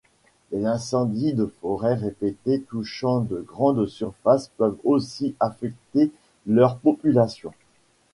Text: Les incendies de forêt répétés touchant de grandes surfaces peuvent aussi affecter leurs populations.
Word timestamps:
Les 0.51 0.65
incendies 0.65 1.31
de 1.33 1.45
forêt 1.61 1.93
répétés 1.93 2.61
touchant 2.63 3.19
de 3.19 3.37
grandes 3.47 3.85
surfaces 3.85 4.49
peuvent 4.57 4.79
aussi 4.83 5.35
affecter 5.39 6.11
leurs 6.47 6.77
populations. 6.79 7.53